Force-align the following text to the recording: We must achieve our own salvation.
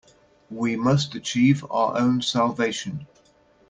We 0.49 0.75
must 0.77 1.13
achieve 1.13 1.63
our 1.69 1.95
own 1.95 2.23
salvation. 2.23 3.05